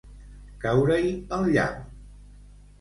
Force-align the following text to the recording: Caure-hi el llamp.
Caure-hi 0.63 1.13
el 1.39 1.47
llamp. 1.53 1.87